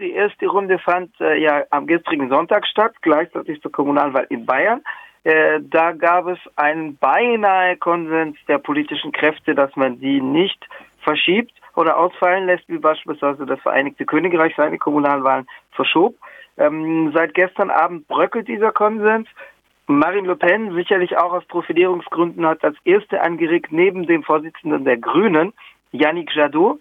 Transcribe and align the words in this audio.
Die 0.00 0.12
erste 0.12 0.46
Runde 0.46 0.78
fand 0.78 1.10
äh, 1.20 1.36
ja 1.38 1.64
am 1.70 1.86
gestrigen 1.86 2.28
Sonntag 2.28 2.66
statt, 2.66 2.94
gleichzeitig 3.02 3.60
zur 3.60 3.72
Kommunalwahl 3.72 4.26
in 4.28 4.46
Bayern. 4.46 4.82
Äh, 5.24 5.60
da 5.60 5.92
gab 5.92 6.28
es 6.28 6.38
einen 6.56 6.96
beinahe 6.96 7.76
Konsens 7.76 8.36
der 8.46 8.58
politischen 8.58 9.10
Kräfte, 9.10 9.54
dass 9.54 9.74
man 9.74 9.98
die 9.98 10.20
nicht 10.20 10.68
verschiebt 11.00 11.52
oder 11.74 11.96
ausfallen 11.96 12.46
lässt, 12.46 12.68
wie 12.68 12.78
beispielsweise 12.78 13.44
das 13.44 13.60
Vereinigte 13.60 14.06
Königreich 14.06 14.54
seine 14.56 14.78
Kommunalwahlen 14.78 15.48
verschob. 15.72 16.14
Ähm, 16.56 17.12
seit 17.14 17.34
gestern 17.34 17.70
Abend 17.70 18.06
bröckelt 18.06 18.46
dieser 18.46 18.72
Konsens. 18.72 19.28
Marine 19.86 20.28
Le 20.28 20.36
Pen, 20.36 20.74
sicherlich 20.74 21.16
auch 21.16 21.32
aus 21.32 21.44
Profilierungsgründen, 21.46 22.46
hat 22.46 22.62
als 22.62 22.76
erste 22.84 23.20
angeregt, 23.22 23.72
neben 23.72 24.06
dem 24.06 24.22
Vorsitzenden 24.22 24.84
der 24.84 24.98
Grünen, 24.98 25.52
Yannick 25.92 26.34
Jadot, 26.34 26.78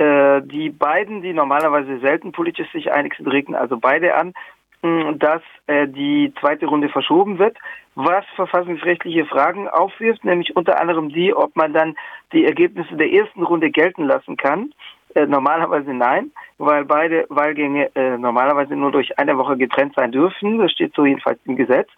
äh, 0.00 0.40
die 0.40 0.70
beiden, 0.70 1.20
die 1.20 1.34
normalerweise 1.34 1.98
selten 2.00 2.32
politisch 2.32 2.72
sich 2.72 2.90
einig 2.90 3.14
sind, 3.16 3.26
regten 3.26 3.54
also 3.54 3.76
beide 3.76 4.14
an, 4.14 4.32
mh, 4.80 5.12
dass 5.18 5.42
äh, 5.66 5.86
die 5.86 6.32
zweite 6.40 6.64
Runde 6.64 6.88
verschoben 6.88 7.38
wird, 7.38 7.58
was 7.96 8.24
verfassungsrechtliche 8.34 9.26
Fragen 9.26 9.68
aufwirft, 9.68 10.24
nämlich 10.24 10.56
unter 10.56 10.80
anderem 10.80 11.10
die, 11.10 11.34
ob 11.34 11.54
man 11.54 11.74
dann 11.74 11.96
die 12.32 12.46
Ergebnisse 12.46 12.96
der 12.96 13.12
ersten 13.12 13.42
Runde 13.42 13.70
gelten 13.70 14.04
lassen 14.04 14.38
kann. 14.38 14.72
Äh, 15.14 15.26
normalerweise 15.26 15.92
nein, 15.92 16.30
weil 16.56 16.86
beide 16.86 17.26
Wahlgänge 17.28 17.90
normalerweise 17.94 18.76
nur 18.76 18.92
durch 18.92 19.18
eine 19.18 19.36
Woche 19.36 19.58
getrennt 19.58 19.94
sein 19.96 20.12
dürfen. 20.12 20.58
Das 20.58 20.72
steht 20.72 20.94
so 20.94 21.04
jedenfalls 21.04 21.40
im 21.44 21.56
Gesetz. 21.56 21.90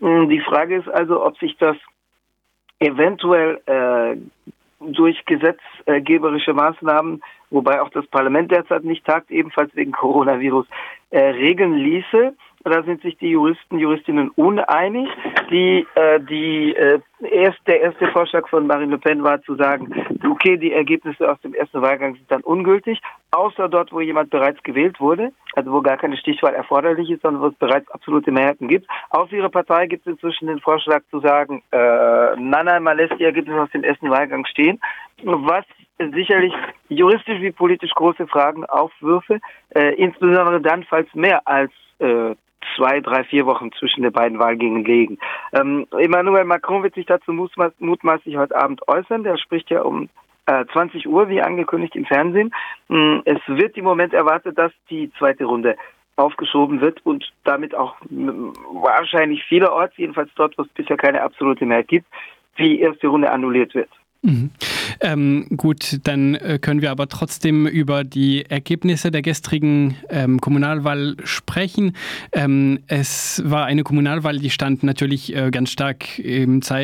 Mm, 0.00 0.28
die 0.28 0.40
Frage 0.40 0.76
ist 0.76 0.88
also, 0.90 1.24
ob 1.24 1.38
sich 1.38 1.56
das 1.56 1.76
eventuell 2.80 3.60
durch 4.92 5.24
gesetzgeberische 5.24 6.54
Maßnahmen, 6.54 7.22
wobei 7.50 7.80
auch 7.80 7.90
das 7.90 8.06
Parlament 8.06 8.50
derzeit 8.50 8.84
nicht 8.84 9.04
tagt, 9.04 9.30
ebenfalls 9.30 9.74
wegen 9.74 9.92
Coronavirus, 9.92 10.66
äh, 11.10 11.20
regeln 11.20 11.74
ließe. 11.74 12.34
Da 12.64 12.82
sind 12.82 13.00
sich 13.02 13.16
die 13.18 13.30
Juristen, 13.30 13.78
Juristinnen 13.78 14.30
uneinig. 14.30 15.08
Die, 15.50 15.86
äh, 15.94 16.20
die, 16.20 16.74
äh, 16.74 16.98
erst, 17.30 17.60
der 17.68 17.80
erste 17.80 18.08
Vorschlag 18.08 18.48
von 18.48 18.66
Marine 18.66 18.92
Le 18.92 18.98
Pen 18.98 19.22
war 19.22 19.40
zu 19.42 19.54
sagen, 19.54 19.94
okay, 20.28 20.56
die 20.56 20.72
Ergebnisse 20.72 21.30
aus 21.30 21.40
dem 21.42 21.54
ersten 21.54 21.80
Wahlgang 21.80 22.14
sind 22.14 22.28
dann 22.28 22.42
ungültig, 22.42 23.00
außer 23.36 23.68
dort, 23.68 23.92
wo 23.92 24.00
jemand 24.00 24.30
bereits 24.30 24.62
gewählt 24.62 24.98
wurde, 24.98 25.32
also 25.54 25.70
wo 25.72 25.82
gar 25.82 25.96
keine 25.98 26.16
Stichwahl 26.16 26.54
erforderlich 26.54 27.10
ist, 27.10 27.22
sondern 27.22 27.42
wo 27.42 27.48
es 27.48 27.54
bereits 27.54 27.90
absolute 27.90 28.32
Mehrheiten 28.32 28.68
gibt. 28.68 28.86
Aus 29.10 29.30
ihrer 29.30 29.50
Partei 29.50 29.86
gibt 29.86 30.06
es 30.06 30.12
inzwischen 30.14 30.46
den 30.48 30.60
Vorschlag 30.60 31.02
zu 31.10 31.20
sagen, 31.20 31.62
äh, 31.72 32.36
man 32.36 32.96
lässt 32.96 33.18
die 33.18 33.24
Ergebnisse 33.24 33.62
aus 33.62 33.70
dem 33.70 33.84
ersten 33.84 34.10
Wahlgang 34.10 34.46
stehen, 34.46 34.80
was 35.22 35.64
sicherlich 35.98 36.52
juristisch 36.88 37.40
wie 37.40 37.52
politisch 37.52 37.92
große 37.92 38.26
Fragen 38.26 38.64
aufwürfe, 38.64 39.40
äh, 39.74 39.94
insbesondere 39.94 40.60
dann, 40.60 40.84
falls 40.84 41.08
mehr 41.14 41.46
als 41.46 41.72
äh, 41.98 42.34
zwei, 42.74 43.00
drei, 43.00 43.24
vier 43.24 43.46
Wochen 43.46 43.70
zwischen 43.72 44.02
den 44.02 44.12
beiden 44.12 44.38
Wahlgängen 44.38 44.84
liegen. 44.84 45.18
Ähm, 45.52 45.86
Emmanuel 45.92 46.44
Macron 46.44 46.82
wird 46.82 46.94
sich 46.94 47.06
dazu 47.06 47.32
mutmaßlich 47.32 48.36
heute 48.36 48.56
Abend 48.56 48.86
äußern. 48.88 49.24
Der 49.24 49.36
spricht 49.38 49.70
ja 49.70 49.82
um 49.82 50.08
20 50.46 51.08
Uhr, 51.08 51.28
wie 51.28 51.42
angekündigt 51.42 51.96
im 51.96 52.06
Fernsehen. 52.06 52.52
Ähm, 52.88 53.22
es 53.24 53.40
wird 53.46 53.76
im 53.76 53.84
Moment 53.84 54.14
erwartet, 54.14 54.56
dass 54.58 54.72
die 54.90 55.10
zweite 55.18 55.44
Runde 55.44 55.76
aufgeschoben 56.16 56.80
wird 56.80 57.04
und 57.04 57.30
damit 57.44 57.74
auch 57.74 57.96
wahrscheinlich 58.00 59.44
vielerorts, 59.44 59.96
jedenfalls 59.98 60.30
dort, 60.34 60.56
wo 60.56 60.62
es 60.62 60.68
bisher 60.68 60.96
keine 60.96 61.22
absolute 61.22 61.66
Mehrheit 61.66 61.88
gibt, 61.88 62.06
die 62.58 62.80
erste 62.80 63.08
Runde 63.08 63.30
annulliert 63.30 63.74
wird. 63.74 63.90
Mhm. 64.26 64.50
Ähm, 65.00 65.46
gut, 65.56 66.00
dann 66.02 66.34
äh, 66.34 66.58
können 66.60 66.82
wir 66.82 66.90
aber 66.90 67.08
trotzdem 67.08 67.68
über 67.68 68.02
die 68.02 68.44
Ergebnisse 68.44 69.12
der 69.12 69.22
gestrigen 69.22 69.94
ähm, 70.10 70.40
Kommunalwahl 70.40 71.16
sprechen. 71.22 71.92
Ähm, 72.32 72.80
es 72.88 73.40
war 73.44 73.66
eine 73.66 73.84
Kommunalwahl, 73.84 74.38
die 74.38 74.50
stand 74.50 74.82
natürlich 74.82 75.34
äh, 75.34 75.50
ganz 75.52 75.70
stark 75.70 76.06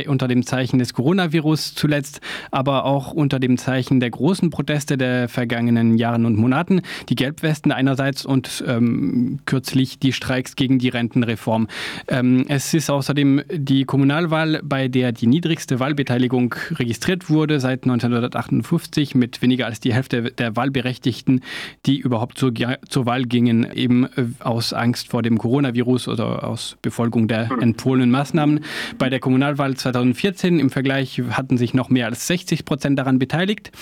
unter 0.06 0.28
dem 0.28 0.46
Zeichen 0.46 0.78
des 0.78 0.94
Coronavirus 0.94 1.74
zuletzt, 1.74 2.20
aber 2.52 2.84
auch 2.84 3.12
unter 3.12 3.40
dem 3.40 3.58
Zeichen 3.58 3.98
der 3.98 4.10
großen 4.10 4.50
Proteste 4.50 4.96
der 4.96 5.28
vergangenen 5.28 5.98
Jahren 5.98 6.26
und 6.26 6.36
Monaten. 6.36 6.82
Die 7.08 7.16
Gelbwesten 7.16 7.72
einerseits 7.72 8.24
und 8.24 8.62
ähm, 8.68 9.40
kürzlich 9.46 9.98
die 9.98 10.12
Streiks 10.12 10.54
gegen 10.54 10.78
die 10.78 10.90
Rentenreform. 10.90 11.66
Ähm, 12.06 12.44
es 12.48 12.72
ist 12.72 12.88
außerdem 12.88 13.42
die 13.52 13.84
Kommunalwahl, 13.84 14.60
bei 14.62 14.86
der 14.86 15.10
die 15.10 15.26
niedrigste 15.26 15.80
Wahlbeteiligung 15.80 16.54
registriert 16.78 17.28
wurde 17.28 17.31
seit 17.60 17.86
19 17.86 18.02
1958 18.02 19.14
mit 19.14 19.42
weniger 19.42 19.66
als 19.66 19.80
die 19.80 19.94
Hälfte 19.94 20.22
der 20.32 20.56
Wahlberechtigten, 20.56 21.42
die 21.86 21.98
überhaupt 21.98 22.38
zur, 22.38 22.52
zur 22.88 23.06
Wahl 23.06 23.24
gingen, 23.24 23.70
eben 23.72 24.04
äh, 24.04 24.24
aus 24.40 24.72
Angst 24.72 25.08
vor 25.08 25.22
dem 25.22 25.38
Coronavirus 25.38 26.08
oder 26.08 26.44
aus 26.44 26.76
Befolgung 26.82 27.28
der 27.28 27.48
hm. 27.48 27.60
empfohlenen 27.60 28.10
Maßnahmen. 28.10 28.60
Bei 28.98 29.08
der 29.08 29.20
Kommunalwahl 29.20 29.74
2014 29.74 30.58
im 30.58 30.70
Vergleich 30.70 31.20
hatten 31.30 31.56
sich 31.56 31.74
noch 31.74 31.90
mehr 31.90 32.06
als 32.06 32.26
60 32.26 32.64
Prozent 32.64 32.98
daran 32.98 33.18
beteiligt. 33.18 33.72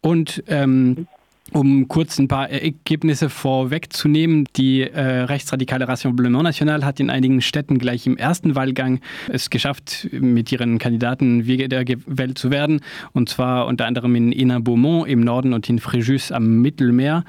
Und 0.00 0.44
ähm, 0.46 1.08
um 1.52 1.88
kurz 1.88 2.18
ein 2.18 2.28
paar 2.28 2.50
Ergebnisse 2.50 3.30
vorwegzunehmen, 3.30 4.46
die 4.56 4.82
äh, 4.82 5.00
rechtsradikale 5.00 5.88
Rassemblement 5.88 6.42
National 6.42 6.84
hat 6.84 7.00
in 7.00 7.10
einigen 7.10 7.40
Städten 7.40 7.78
gleich 7.78 8.06
im 8.06 8.16
ersten 8.16 8.54
Wahlgang 8.54 9.00
es 9.28 9.50
geschafft, 9.50 10.08
mit 10.12 10.52
ihren 10.52 10.78
Kandidaten 10.78 11.46
wiedergewählt 11.46 12.38
zu 12.38 12.50
werden. 12.50 12.80
Und 13.12 13.28
zwar 13.28 13.66
unter 13.66 13.86
anderem 13.86 14.14
in 14.14 14.32
Ena-Beaumont 14.32 15.08
im 15.08 15.20
Norden 15.20 15.52
und 15.52 15.68
in 15.68 15.78
Fréjus 15.78 16.32
am 16.32 16.60
Mittelmeer. 16.60 17.24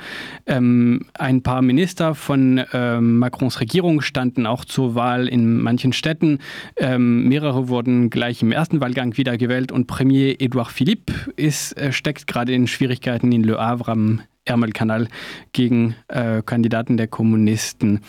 Ähm, 0.46 1.06
ein 1.18 1.42
paar 1.42 1.62
Minister 1.62 2.16
von 2.16 2.58
äh, 2.58 3.00
Macrons 3.00 3.60
Regierung 3.62 4.02
standen 4.02 4.46
auch 4.46 4.66
zur 4.66 4.96
Wahl 4.96 5.28
in 5.28 5.62
manchen 5.62 5.94
Städten. 5.94 6.40
Ähm, 6.76 7.28
mehrere 7.28 7.70
wurden 7.70 8.10
gleich 8.10 8.42
im 8.42 8.52
ersten 8.52 8.82
Wahlgang 8.82 9.18
wiedergewählt 9.18 9.72
und 9.72 9.88
Premier 9.88 10.36
Edouard 10.40 10.72
Philippe 10.72 11.14
ist, 11.36 11.78
äh, 11.78 11.92
steckt 11.92 12.28
gerade 12.28 12.54
in 12.54 12.68
Schwierigkeiten 12.68 13.32
in 13.32 13.44
Le 13.44 13.58
Havre 13.58 13.92
am 13.92 14.09
Ärmelkanal 14.50 15.08
gegen 15.54 15.96
äh, 16.08 16.42
Kandidaten 16.42 16.98
der 16.98 17.08
Kommunisten. 17.08 18.02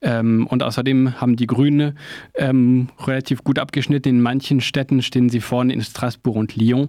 Ähm, 0.00 0.46
und 0.48 0.62
außerdem 0.62 1.20
haben 1.20 1.36
die 1.36 1.46
Grüne 1.46 1.94
ähm, 2.34 2.88
relativ 3.06 3.44
gut 3.44 3.58
abgeschnitten. 3.58 4.08
In 4.08 4.20
manchen 4.22 4.60
Städten 4.60 5.02
stehen 5.02 5.28
sie 5.28 5.40
vorne 5.40 5.72
in 5.72 5.82
Straßburg 5.82 6.36
und 6.36 6.56
Lyon. 6.56 6.88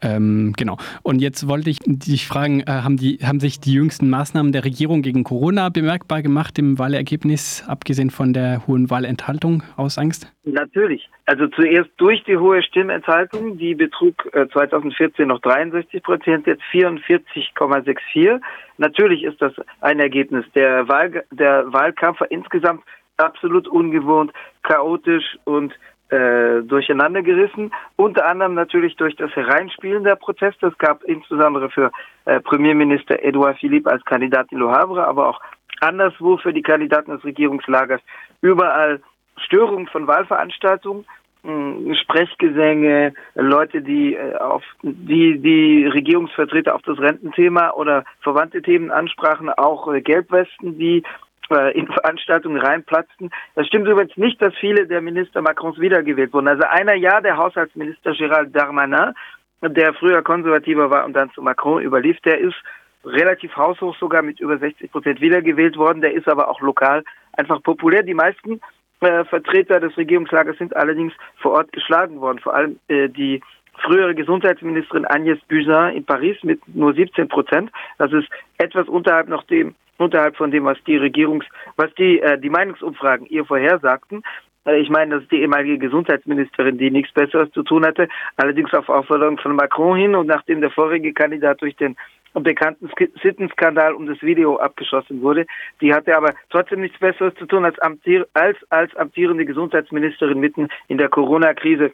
Ähm, 0.00 0.54
genau. 0.56 0.76
Und 1.02 1.20
jetzt 1.20 1.48
wollte 1.48 1.70
ich 1.70 1.80
dich 1.84 2.26
fragen, 2.26 2.60
äh, 2.60 2.66
haben, 2.66 2.96
die, 2.96 3.18
haben 3.22 3.40
sich 3.40 3.58
die 3.60 3.72
jüngsten 3.72 4.08
Maßnahmen 4.08 4.52
der 4.52 4.64
Regierung 4.64 5.02
gegen 5.02 5.24
Corona 5.24 5.68
bemerkbar 5.70 6.22
gemacht 6.22 6.58
im 6.58 6.78
Wahlergebnis, 6.78 7.64
abgesehen 7.66 8.10
von 8.10 8.32
der 8.32 8.66
hohen 8.66 8.90
Wahlenthaltung 8.90 9.62
aus 9.76 9.98
Angst? 9.98 10.32
Natürlich. 10.44 11.08
Also 11.28 11.46
zuerst 11.48 11.90
durch 11.98 12.24
die 12.24 12.38
hohe 12.38 12.62
Stimmenthaltung, 12.62 13.58
die 13.58 13.74
betrug 13.74 14.14
äh, 14.32 14.48
2014 14.48 15.28
noch 15.28 15.40
63 15.40 16.02
Prozent, 16.02 16.46
jetzt 16.46 16.62
44,64. 16.72 18.40
Natürlich 18.78 19.24
ist 19.24 19.42
das 19.42 19.52
ein 19.82 20.00
Ergebnis. 20.00 20.46
Der, 20.54 20.88
Wahl, 20.88 21.22
der 21.30 21.70
Wahlkampf 21.70 22.20
war 22.20 22.30
insgesamt 22.30 22.82
absolut 23.18 23.68
ungewohnt, 23.68 24.32
chaotisch 24.62 25.36
und 25.44 25.74
äh, 26.08 26.62
durcheinander 26.62 27.20
gerissen. 27.20 27.74
Unter 27.96 28.26
anderem 28.26 28.54
natürlich 28.54 28.96
durch 28.96 29.14
das 29.16 29.30
Hereinspielen 29.36 30.04
der 30.04 30.16
Proteste. 30.16 30.68
Es 30.68 30.78
gab 30.78 31.04
insbesondere 31.04 31.68
für 31.68 31.92
äh, 32.24 32.40
Premierminister 32.40 33.22
Edouard 33.22 33.58
Philippe 33.58 33.90
als 33.90 34.02
Kandidat 34.06 34.50
in 34.50 34.60
Le 34.60 34.70
Havre, 34.70 35.06
aber 35.06 35.28
auch 35.28 35.42
anderswo 35.80 36.38
für 36.38 36.54
die 36.54 36.62
Kandidaten 36.62 37.10
des 37.10 37.22
Regierungslagers 37.22 38.00
überall 38.40 39.02
Störungen 39.44 39.88
von 39.88 40.06
Wahlveranstaltungen. 40.06 41.04
Sprechgesänge, 41.44 43.14
Leute, 43.34 43.80
die 43.80 44.14
äh, 44.14 44.34
auf 44.36 44.62
die 44.82 45.38
die 45.38 45.86
Regierungsvertreter 45.86 46.74
auf 46.74 46.82
das 46.82 46.98
Rententhema 46.98 47.70
oder 47.70 48.04
verwandte 48.20 48.60
Themen 48.60 48.90
ansprachen, 48.90 49.48
auch 49.50 49.92
äh, 49.92 50.00
Gelbwesten, 50.00 50.78
die 50.78 51.04
äh, 51.50 51.78
in 51.78 51.86
Veranstaltungen 51.92 52.60
reinplatzten. 52.60 53.30
Das 53.54 53.66
stimmt 53.66 53.86
übrigens 53.86 54.16
nicht, 54.16 54.42
dass 54.42 54.54
viele 54.56 54.86
der 54.86 55.00
Minister 55.00 55.40
Macrons 55.40 55.78
wiedergewählt 55.78 56.32
wurden. 56.32 56.48
Also 56.48 56.64
einer 56.68 56.94
ja, 56.94 57.20
der 57.20 57.36
Haushaltsminister 57.36 58.12
Gérald 58.12 58.50
Darmanin, 58.50 59.14
der 59.62 59.94
früher 59.94 60.22
konservativer 60.22 60.90
war 60.90 61.04
und 61.04 61.14
dann 61.14 61.30
zu 61.32 61.42
Macron 61.42 61.82
überlief, 61.82 62.18
der 62.20 62.38
ist 62.38 62.56
relativ 63.04 63.56
haushoch 63.56 63.96
sogar 63.98 64.22
mit 64.22 64.40
über 64.40 64.58
60 64.58 64.90
Prozent 64.90 65.20
wiedergewählt 65.20 65.76
worden. 65.76 66.00
Der 66.00 66.12
ist 66.12 66.28
aber 66.28 66.48
auch 66.48 66.60
lokal 66.60 67.04
einfach 67.32 67.62
populär. 67.62 68.02
Die 68.02 68.14
meisten 68.14 68.60
äh, 69.00 69.24
Vertreter 69.24 69.80
des 69.80 69.96
Regierungslagers 69.96 70.58
sind 70.58 70.74
allerdings 70.76 71.12
vor 71.36 71.52
Ort 71.52 71.72
geschlagen 71.72 72.20
worden. 72.20 72.38
Vor 72.38 72.54
allem 72.54 72.78
äh, 72.88 73.08
die 73.08 73.40
frühere 73.82 74.14
Gesundheitsministerin 74.14 75.06
Agnès 75.06 75.38
Buzyn 75.48 75.96
in 75.96 76.04
Paris 76.04 76.36
mit 76.42 76.60
nur 76.74 76.94
17 76.94 77.28
Prozent. 77.28 77.70
Das 77.98 78.12
ist 78.12 78.28
etwas 78.58 78.88
unterhalb 78.88 79.28
noch 79.28 79.44
dem 79.44 79.74
unterhalb 79.98 80.36
von 80.36 80.50
dem, 80.50 80.64
was 80.64 80.78
die 80.86 80.96
Regierungs, 80.96 81.44
was 81.76 81.92
die, 81.94 82.20
äh, 82.20 82.38
die 82.38 82.50
Meinungsumfragen 82.50 83.26
ihr 83.26 83.44
vorhersagten. 83.44 84.22
Äh, 84.64 84.80
ich 84.80 84.88
meine, 84.88 85.16
das 85.16 85.24
ist 85.24 85.32
die 85.32 85.40
ehemalige 85.40 85.78
Gesundheitsministerin, 85.78 86.78
die 86.78 86.90
nichts 86.90 87.12
Besseres 87.12 87.50
zu 87.52 87.62
tun 87.62 87.84
hatte, 87.84 88.08
allerdings 88.36 88.72
auf 88.74 88.88
Aufforderung 88.88 89.38
von 89.38 89.56
Macron 89.56 89.98
hin 89.98 90.14
und 90.14 90.26
nachdem 90.26 90.60
der 90.60 90.70
vorige 90.70 91.12
Kandidat 91.12 91.60
durch 91.60 91.76
den 91.76 91.96
bekannten 92.34 92.90
Sittenskandal 93.22 93.94
um 93.94 94.06
das 94.06 94.22
Video 94.22 94.56
abgeschossen 94.56 95.22
wurde. 95.22 95.46
Die 95.80 95.92
hatte 95.92 96.16
aber 96.16 96.34
trotzdem 96.50 96.80
nichts 96.80 96.98
Besseres 96.98 97.34
zu 97.34 97.46
tun, 97.46 97.64
als, 97.64 97.78
amtier 97.80 98.26
als, 98.34 98.58
als 98.70 98.94
amtierende 98.96 99.44
Gesundheitsministerin 99.44 100.38
mitten 100.38 100.68
in 100.88 100.98
der 100.98 101.08
Corona-Krise 101.08 101.92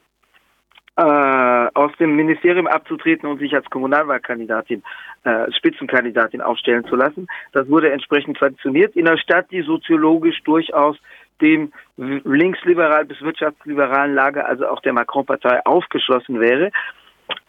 äh, 0.97 1.03
aus 1.75 1.91
dem 1.99 2.15
Ministerium 2.15 2.67
abzutreten 2.67 3.29
und 3.29 3.39
sich 3.39 3.53
als 3.55 3.69
Kommunalwahlkandidatin, 3.71 4.83
äh, 5.25 5.51
Spitzenkandidatin 5.53 6.41
aufstellen 6.41 6.85
zu 6.85 6.95
lassen. 6.95 7.27
Das 7.53 7.69
wurde 7.69 7.91
entsprechend 7.91 8.39
sanktioniert 8.39 8.95
in 8.95 9.09
einer 9.09 9.19
Stadt, 9.19 9.51
die 9.51 9.63
soziologisch 9.63 10.41
durchaus 10.45 10.97
dem 11.41 11.73
linksliberal 11.97 13.05
bis 13.07 13.21
wirtschaftsliberalen 13.21 14.15
Lager, 14.15 14.47
also 14.47 14.69
auch 14.69 14.81
der 14.81 14.93
Macron-Partei, 14.93 15.67
aufgeschlossen 15.67 16.41
wäre. 16.41 16.71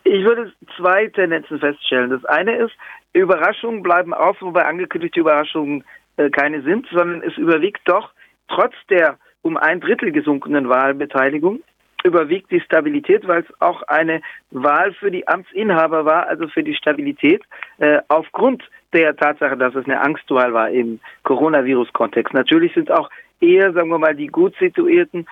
Ich 0.05 0.23
würde 0.23 0.53
zwei 0.77 1.07
Tendenzen 1.07 1.59
feststellen. 1.59 2.11
Das 2.11 2.23
eine 2.25 2.55
ist, 2.57 2.73
Überraschungen 3.13 3.81
bleiben 3.81 4.13
auf, 4.13 4.39
wobei 4.39 4.65
angekündigte 4.65 5.19
Überraschungen 5.19 5.83
äh, 6.17 6.29
keine 6.29 6.61
sind, 6.61 6.87
sondern 6.91 7.21
es 7.23 7.35
überwiegt 7.37 7.81
doch 7.85 8.11
trotz 8.47 8.73
der 8.89 9.17
um 9.41 9.57
ein 9.57 9.81
Drittel 9.81 10.11
gesunkenen 10.11 10.69
Wahlbeteiligung 10.69 11.61
überwiegt 12.03 12.51
die 12.51 12.61
Stabilität, 12.61 13.27
weil 13.27 13.41
es 13.41 13.61
auch 13.61 13.81
eine 13.83 14.21
Wahl 14.51 14.93
für 14.93 15.09
die 15.09 15.27
Amtsinhaber 15.27 16.05
war, 16.05 16.27
also 16.27 16.47
für 16.47 16.61
die 16.61 16.75
Stabilität, 16.75 17.41
äh, 17.79 17.99
aufgrund 18.09 18.63
der 18.93 19.15
Tatsache, 19.15 19.57
dass 19.57 19.73
es 19.73 19.85
eine 19.85 19.99
Angstwahl 19.99 20.53
war 20.53 20.69
im 20.69 20.99
Coronavirus-Kontext. 21.23 22.31
Natürlich 22.33 22.73
sind 22.75 22.91
auch 22.91 23.09
eher, 23.41 23.73
sagen 23.73 23.89
wir 23.89 23.97
mal, 23.97 24.15
die 24.15 24.27
gut 24.27 24.53
situierten 24.59 25.27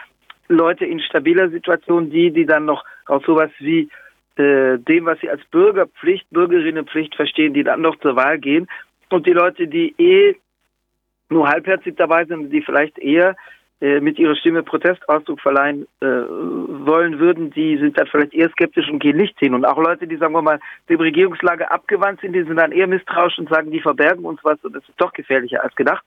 Leute 0.47 0.85
in 0.85 0.99
stabiler 0.99 1.49
Situation, 1.49 2.09
die, 2.09 2.31
die 2.31 2.45
dann 2.45 2.65
noch 2.65 2.83
aus 3.05 3.21
sowas 3.23 3.51
wie 3.59 3.87
äh, 4.35 4.77
dem, 4.80 5.06
was 5.06 5.19
sie 5.19 5.30
als 5.30 5.44
Bürgerpflicht, 5.45 6.30
Bürgerinnenpflicht 6.31 7.15
verstehen, 7.15 7.53
die 7.53 7.63
dann 7.63 7.81
noch 7.81 7.97
zur 8.00 8.15
Wahl 8.15 8.39
gehen. 8.39 8.68
Und 9.09 9.27
die 9.27 9.33
Leute, 9.33 9.68
die 9.68 9.94
eh 9.97 10.35
nur 11.30 11.47
halbherzig 11.47 11.95
dabei 11.97 12.25
sind, 12.25 12.50
die 12.51 12.62
vielleicht 12.62 12.97
eher 12.97 13.35
äh, 13.83 14.00
mit 14.00 14.18
ihrer 14.18 14.35
Stimme 14.35 14.63
Protestausdruck 14.63 15.41
verleihen 15.41 15.88
äh, 16.00 16.06
wollen 16.06 17.19
würden, 17.19 17.51
die 17.51 17.77
sind 17.77 18.00
dann 18.00 18.07
vielleicht 18.07 18.33
eher 18.33 18.50
skeptisch 18.51 18.89
und 18.89 19.00
gehen 19.00 19.18
nicht 19.18 19.38
hin. 19.39 19.53
Und 19.53 19.65
auch 19.65 19.77
Leute, 19.77 20.07
die, 20.07 20.15
sagen 20.15 20.33
wir 20.33 20.41
mal, 20.41 20.59
dem 20.89 21.01
Regierungslage 21.01 21.69
abgewandt 21.69 22.21
sind, 22.21 22.33
die 22.33 22.44
sind 22.44 22.56
dann 22.56 22.71
eher 22.71 22.88
misstrauisch 22.88 23.38
und 23.39 23.50
sagen, 23.50 23.71
die 23.71 23.81
verbergen 23.81 24.24
uns 24.24 24.39
was 24.44 24.57
und 24.63 24.74
das 24.74 24.88
ist 24.88 25.01
doch 25.01 25.12
gefährlicher 25.12 25.63
als 25.63 25.75
gedacht. 25.75 26.03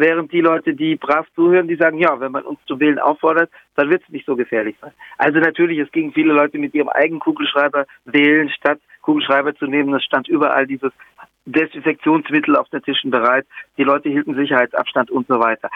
Während 0.00 0.32
die 0.32 0.40
Leute, 0.40 0.72
die 0.72 0.96
brav 0.96 1.26
zuhören, 1.34 1.68
die 1.68 1.76
sagen, 1.76 1.98
ja, 1.98 2.18
wenn 2.20 2.32
man 2.32 2.44
uns 2.44 2.58
zu 2.64 2.80
wählen 2.80 2.98
auffordert, 2.98 3.50
dann 3.76 3.90
wird 3.90 4.02
es 4.02 4.08
nicht 4.08 4.24
so 4.24 4.34
gefährlich 4.34 4.74
sein. 4.80 4.92
Also 5.18 5.40
natürlich, 5.40 5.78
es 5.78 5.92
gingen 5.92 6.12
viele 6.12 6.32
Leute 6.32 6.56
mit 6.56 6.74
ihrem 6.74 6.88
eigenen 6.88 7.20
Kugelschreiber 7.20 7.84
wählen, 8.06 8.48
statt 8.48 8.80
Kugelschreiber 9.02 9.54
zu 9.56 9.66
nehmen. 9.66 9.92
Es 9.92 10.02
stand 10.02 10.26
überall 10.26 10.66
dieses 10.66 10.90
Desinfektionsmittel 11.44 12.56
auf 12.56 12.66
den 12.70 12.82
Tischen 12.82 13.10
bereit. 13.10 13.46
Die 13.76 13.84
Leute 13.84 14.08
hielten 14.08 14.34
Sicherheitsabstand 14.34 15.10
und 15.10 15.26
so 15.28 15.38
weiter. 15.38 15.68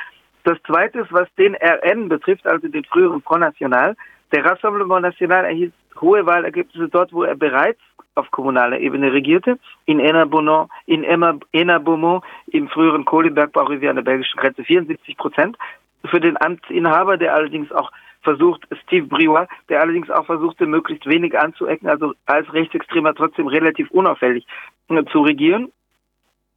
Das 0.45 0.57
Zweite 0.63 1.01
ist, 1.01 1.13
was 1.13 1.29
den 1.37 1.55
RN 1.55 2.09
betrifft, 2.09 2.47
also 2.47 2.67
den 2.67 2.85
früheren 2.85 3.21
Front 3.21 3.41
National. 3.41 3.95
Der 4.33 4.43
Rassemblement 4.43 5.03
National 5.03 5.45
erhielt 5.45 5.75
hohe 6.01 6.25
Wahlergebnisse 6.25 6.89
dort, 6.89 7.13
wo 7.13 7.25
er 7.25 7.35
bereits 7.35 7.81
auf 8.15 8.31
kommunaler 8.31 8.81
Ebene 8.81 9.13
regierte, 9.13 9.59
in 9.87 10.01
Enna-Beaumont, 10.01 10.71
in 10.87 11.05
Enna-Beaumont, 11.05 12.25
im 12.47 12.69
früheren 12.69 13.05
Kohlenbergbau 13.05 13.67
an 13.67 13.81
der 13.81 14.03
belgischen 14.03 14.39
Grenze 14.39 14.65
74 14.65 15.17
Prozent. 15.17 15.57
Für 16.05 16.21
den 16.21 16.41
Amtsinhaber, 16.41 17.17
der 17.17 17.35
allerdings 17.35 17.73
auch 17.73 17.91
versucht, 18.23 18.67
Steve 18.85 19.07
Briouat, 19.07 19.49
der 19.69 19.81
allerdings 19.81 20.11
auch 20.11 20.27
versuchte, 20.27 20.67
möglichst 20.67 21.07
wenig 21.07 21.39
anzuecken, 21.39 21.89
also 21.89 22.15
als 22.27 22.53
Rechtsextremer 22.53 23.15
trotzdem 23.15 23.47
relativ 23.47 23.91
unauffällig 23.91 24.47
äh, 24.89 25.05
zu 25.13 25.21
regieren. 25.21 25.71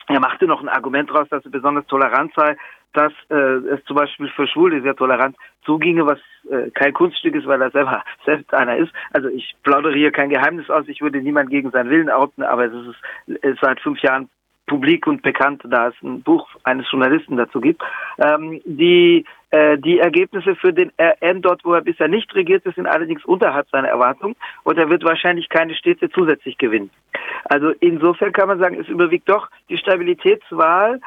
Er 0.08 0.22
machte 0.22 0.48
noch 0.48 0.62
ein 0.62 0.70
Argument 0.70 1.10
daraus, 1.10 1.28
dass 1.30 1.44
er 1.44 1.52
besonders 1.52 1.86
tolerant 1.88 2.32
sei, 2.36 2.56
dass 2.94 3.14
äh, 3.30 3.36
es 3.36 3.84
zum 3.86 3.96
Beispiel 3.96 4.30
für 4.30 4.48
Schwule 4.48 4.82
sehr 4.82 4.96
tolerant 4.96 5.36
zuginge, 5.66 6.06
was 6.06 6.20
äh, 6.50 6.70
kein 6.72 6.94
Kunststück 6.94 7.36
ist, 7.36 7.46
weil 7.46 7.62
er 7.62 7.72
selber 7.72 8.04
selbst 8.26 8.54
einer 8.54 8.78
ist. 8.78 8.92
Also 9.12 9.30
ich 9.30 9.56
plaudere 9.64 9.94
hier 9.94 10.12
kein 10.12 10.30
Geheimnis 10.30 10.70
aus, 10.70 10.88
ich 10.88 11.02
würde 11.02 11.22
niemand 11.22 11.50
gegen 11.50 11.72
seinen 11.72 11.90
Willen 11.90 12.10
outen, 12.10 12.44
aber 12.44 12.66
es 12.66 12.74
ist, 12.74 13.44
ist 13.44 13.60
seit 13.62 13.80
fünf 13.82 14.00
Jahren 14.02 14.30
publik 14.68 15.08
und 15.08 15.22
bekannt, 15.22 15.62
da 15.66 15.88
es 15.88 15.96
ein 16.04 16.22
Buch 16.22 16.48
eines 16.64 16.86
Journalisten 16.92 17.38
dazu 17.38 17.62
gibt. 17.62 17.82
Ähm, 18.20 18.62
die, 18.66 19.26
äh, 19.50 19.78
die 19.78 20.00
Ergebnisse 20.00 20.56
für 20.56 20.74
den 20.74 20.92
RN 21.00 21.42
dort, 21.42 21.64
wo 21.64 21.74
er 21.74 21.82
bisher 21.82 22.10
nicht 22.10 22.36
regierte, 22.36 22.72
sind 22.74 22.86
allerdings 22.86 23.24
unterhalb 23.26 23.70
seiner 23.70 23.88
Erwartung 23.88 24.36
und 24.64 24.78
er 24.78 24.90
wird 24.90 25.04
wahrscheinlich 25.04 25.50
keine 25.50 25.74
Städte 25.74 26.10
zusätzlich 26.10 26.58
gewinnen. 26.58 26.92
Also 27.46 27.72
insofern 27.80 28.34
kann 28.34 28.50
man 28.50 28.60
sagen, 28.60 28.78
es 28.80 28.90
überwiegt 28.90 29.30
doch 29.30 29.50
die 29.70 29.78
Stabilitätswahl 29.78 31.00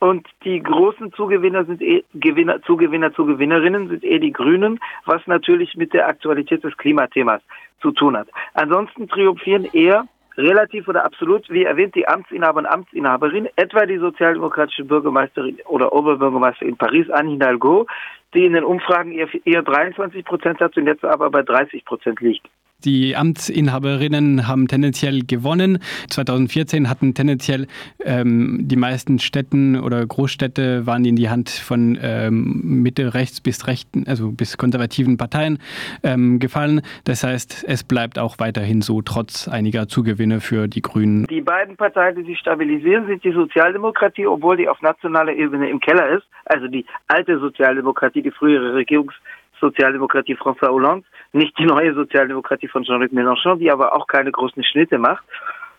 und 0.00 0.26
die 0.44 0.62
großen 0.62 1.12
Zugewinner 1.12 1.64
sind 1.64 1.80
eh, 1.82 2.04
Gewinner, 2.14 2.60
Zugewinner, 2.62 3.12
Zugewinnerinnen 3.14 3.88
sind 3.88 4.04
eh 4.04 4.18
die 4.18 4.32
Grünen, 4.32 4.80
was 5.06 5.26
natürlich 5.26 5.76
mit 5.76 5.92
der 5.92 6.08
Aktualität 6.08 6.64
des 6.64 6.76
Klimathemas 6.76 7.40
zu 7.80 7.92
tun 7.92 8.16
hat. 8.16 8.28
Ansonsten 8.54 9.08
triumphieren 9.08 9.64
eher 9.72 10.06
relativ 10.36 10.88
oder 10.88 11.04
absolut, 11.04 11.48
wie 11.48 11.64
erwähnt, 11.64 11.94
die 11.94 12.08
Amtsinhaber 12.08 12.60
und 12.60 12.66
Amtsinhaberin, 12.66 13.48
etwa 13.56 13.86
die 13.86 13.98
sozialdemokratische 13.98 14.84
Bürgermeisterin 14.84 15.58
oder 15.66 15.92
Oberbürgermeisterin 15.92 16.70
in 16.70 16.76
Paris, 16.76 17.08
Anne 17.10 17.30
Hidalgo, 17.30 17.86
die 18.34 18.44
in 18.44 18.52
den 18.52 18.64
Umfragen 18.64 19.12
eher, 19.12 19.28
eher 19.44 19.62
23 19.62 20.24
Prozent 20.24 20.60
hat 20.60 20.76
und 20.76 20.86
jetzt 20.86 21.04
aber 21.04 21.30
bei 21.30 21.42
30 21.42 21.84
Prozent 21.84 22.20
liegt. 22.20 22.48
Die 22.84 23.16
Amtsinhaberinnen 23.16 24.46
haben 24.46 24.68
tendenziell 24.68 25.20
gewonnen. 25.20 25.78
2014 26.10 26.90
hatten 26.90 27.14
tendenziell 27.14 27.66
ähm, 28.04 28.58
die 28.62 28.76
meisten 28.76 29.18
Städten 29.18 29.80
oder 29.80 30.04
Großstädte 30.04 30.86
waren 30.86 31.04
in 31.06 31.16
die 31.16 31.30
Hand 31.30 31.48
von 31.48 31.98
ähm, 32.02 32.60
Mitte 32.82 33.14
rechts 33.14 33.40
bis 33.40 33.66
rechten, 33.66 34.04
also 34.06 34.32
bis 34.32 34.58
konservativen 34.58 35.16
Parteien 35.16 35.58
ähm, 36.02 36.38
gefallen. 36.40 36.82
Das 37.04 37.24
heißt, 37.24 37.64
es 37.66 37.84
bleibt 37.84 38.18
auch 38.18 38.38
weiterhin 38.38 38.82
so, 38.82 39.00
trotz 39.00 39.48
einiger 39.48 39.88
Zugewinne 39.88 40.40
für 40.40 40.68
die 40.68 40.82
Grünen. 40.82 41.24
Die 41.26 41.40
beiden 41.40 41.76
Parteien, 41.76 42.16
die 42.16 42.24
sich 42.24 42.38
stabilisieren, 42.38 43.06
sind 43.06 43.24
die 43.24 43.32
Sozialdemokratie, 43.32 44.26
obwohl 44.26 44.58
die 44.58 44.68
auf 44.68 44.82
nationaler 44.82 45.32
Ebene 45.32 45.70
im 45.70 45.80
Keller 45.80 46.18
ist. 46.18 46.26
Also 46.44 46.68
die 46.68 46.84
alte 47.08 47.38
Sozialdemokratie, 47.38 48.20
die 48.24 48.30
frühere 48.30 48.74
Regierungs 48.74 49.14
Sozialdemokratie 49.60 50.36
François 50.36 50.68
Hollande, 50.68 51.06
nicht 51.32 51.56
die 51.58 51.64
neue 51.64 51.94
Sozialdemokratie 51.94 52.68
von 52.68 52.84
Jean-Luc 52.84 53.12
Mélenchon, 53.12 53.58
die 53.58 53.70
aber 53.70 53.94
auch 53.94 54.06
keine 54.06 54.30
großen 54.30 54.62
Schnitte 54.64 54.98
macht, 54.98 55.24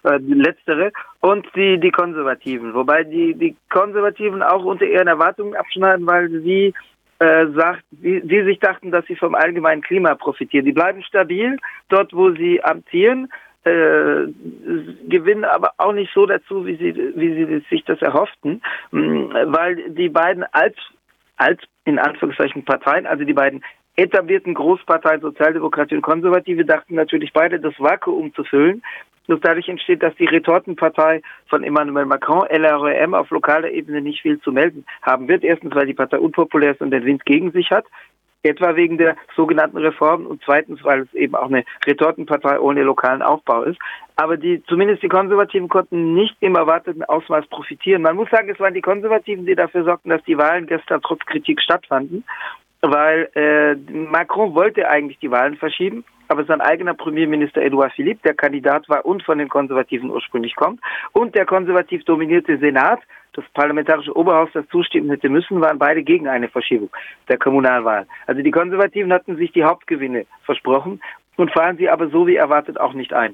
äh, 0.04 0.20
die 0.20 0.34
letztere, 0.34 0.92
und 1.20 1.46
die, 1.56 1.80
die 1.80 1.92
Konservativen. 1.92 2.74
Wobei 2.74 3.04
die, 3.04 3.36
die 3.36 3.56
Konservativen 3.70 4.42
auch 4.42 4.64
unter 4.64 4.86
ihren 4.86 5.08
Erwartungen 5.08 5.56
abschneiden, 5.56 6.08
weil 6.08 6.30
sie 6.30 6.74
äh, 7.20 7.48
sagt, 7.56 7.84
die, 7.92 8.22
die 8.22 8.44
sich 8.44 8.60
dachten, 8.60 8.92
dass 8.92 9.06
sie 9.06 9.16
vom 9.16 9.36
allgemeinen 9.36 9.82
Klima 9.82 10.16
profitieren. 10.16 10.66
Die 10.66 10.74
bleiben 10.74 11.04
stabil 11.04 11.58
dort, 11.90 12.14
wo 12.14 12.32
sie 12.32 12.64
amtieren, 12.64 13.30
äh, 13.64 14.28
gewinnen 15.08 15.46
aber 15.46 15.72
auch 15.78 15.94
nicht 15.94 16.14
so 16.14 16.26
dazu, 16.26 16.66
wie 16.66 16.76
sie, 16.76 16.96
wie 17.16 17.34
sie 17.34 17.66
sich 17.70 17.84
das 17.86 18.02
erhofften, 18.02 18.62
weil 18.92 19.90
die 19.90 20.10
beiden 20.10 20.44
als 20.52 20.76
als 21.38 21.62
in 21.86 22.00
Anführungszeichen 22.00 22.66
Parteien, 22.66 23.06
also 23.06 23.24
die 23.24 23.34
beiden 23.34 23.64
etablierten 23.96 24.54
Großparteien 24.54 25.22
Sozialdemokratie 25.22 25.96
und 25.96 26.02
Konservative 26.02 26.66
dachten 26.66 26.96
natürlich 26.96 27.32
beide, 27.34 27.60
das 27.60 27.74
Vakuum 27.80 28.34
zu 28.34 28.44
füllen. 28.44 28.84
Das 29.28 29.40
dadurch 29.42 29.68
entsteht, 29.70 30.04
dass 30.04 30.16
die 30.16 30.26
Retortenpartei 30.26 31.22
von 31.48 31.64
Emmanuel 31.64 32.06
Macron, 32.06 32.48
LREM, 32.48 33.16
auf 33.16 33.30
lokaler 33.32 33.72
Ebene 33.72 34.02
nicht 34.02 34.22
viel 34.22 34.40
zu 34.42 34.52
melden 34.52 34.86
haben 35.02 35.28
wird. 35.28 35.44
Erstens, 35.44 35.74
weil 35.74 35.88
die 35.88 35.96
Partei 35.96 36.20
unpopulär 36.20 36.72
ist 36.72 36.82
und 36.82 36.92
den 36.92 37.06
Wind 37.06 37.26
gegen 37.26 37.52
sich 37.52 37.72
hat 37.72 37.86
etwa 38.46 38.76
wegen 38.76 38.98
der 38.98 39.16
sogenannten 39.36 39.78
Reformen 39.78 40.26
und 40.26 40.42
zweitens, 40.44 40.84
weil 40.84 41.02
es 41.02 41.14
eben 41.14 41.36
auch 41.36 41.48
eine 41.48 41.64
Retortenpartei 41.86 42.60
ohne 42.60 42.84
lokalen 42.84 43.22
Aufbau 43.22 43.64
ist. 43.64 43.80
Aber 44.16 44.38
die, 44.38 44.64
zumindest 44.64 45.04
die 45.04 45.10
Konservativen 45.10 45.68
konnten 45.68 46.14
nicht 46.14 46.36
im 46.40 46.56
erwarteten 46.56 47.04
Ausmaß 47.04 47.48
profitieren. 47.48 48.02
Man 48.02 48.16
muss 48.16 48.30
sagen, 48.30 48.50
es 48.50 48.60
waren 48.60 48.74
die 48.74 48.82
Konservativen, 48.82 49.46
die 49.46 49.56
dafür 49.56 49.84
sorgten, 49.84 50.10
dass 50.10 50.24
die 50.24 50.38
Wahlen 50.38 50.68
gestern 50.68 51.02
trotz 51.02 51.26
Kritik 51.26 51.62
stattfanden, 51.62 52.24
weil 52.82 53.30
äh, 53.36 53.76
Macron 53.92 54.56
wollte 54.56 54.88
eigentlich 54.88 55.20
die 55.20 55.32
Wahlen 55.32 55.58
verschieben 55.58 56.06
aber 56.28 56.46
sein 56.46 56.62
eigener 56.62 56.94
Premierminister 56.94 57.62
Edouard 57.62 57.94
Philippe, 57.94 58.22
der 58.24 58.34
Kandidat 58.34 58.88
war 58.90 59.06
und 59.06 59.24
von 59.24 59.38
den 59.38 59.50
Konservativen 59.50 60.10
ursprünglich 60.10 60.56
kommt, 60.56 60.80
und 61.14 61.36
der 61.36 61.46
konservativ 61.46 62.04
dominierte 62.06 62.58
Senat, 62.58 63.00
das 63.34 63.46
parlamentarische 63.54 64.16
Oberhaus, 64.16 64.50
das 64.54 64.68
zustimmen 64.70 65.10
hätte 65.10 65.30
müssen, 65.30 65.62
waren 65.62 65.78
beide 65.78 66.04
gegen 66.04 66.28
eine 66.28 66.48
Verschiebung 66.48 66.90
der 67.28 67.38
Kommunalwahl. 67.38 68.08
Also 68.28 68.42
die 68.42 68.52
Konservativen 68.52 69.12
hatten 69.12 69.36
sich 69.36 69.52
die 69.52 69.64
Hauptgewinne 69.64 70.26
versprochen 70.44 71.02
und 71.38 71.52
fahren 71.52 71.78
sie 71.78 71.90
aber 71.90 72.10
so 72.10 72.28
wie 72.28 72.36
erwartet 72.36 72.80
auch 72.80 72.94
nicht 72.94 73.14
ein. 73.14 73.24